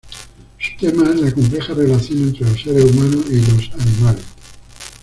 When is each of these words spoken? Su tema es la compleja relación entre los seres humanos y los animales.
Su 0.57 0.71
tema 0.79 1.11
es 1.11 1.21
la 1.21 1.31
compleja 1.31 1.75
relación 1.75 2.23
entre 2.23 2.49
los 2.49 2.59
seres 2.59 2.85
humanos 2.85 3.23
y 3.29 3.35
los 3.35 3.71
animales. 3.79 4.25